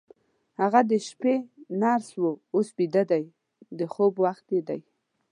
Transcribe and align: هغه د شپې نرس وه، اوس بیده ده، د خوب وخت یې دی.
هغه 0.61 0.81
د 0.91 0.91
شپې 1.07 1.35
نرس 1.81 2.09
وه، 2.21 2.31
اوس 2.55 2.67
بیده 2.77 3.03
ده، 3.09 3.19
د 3.79 3.79
خوب 3.93 4.13
وخت 4.25 4.45
یې 4.55 4.61
دی. 4.67 4.81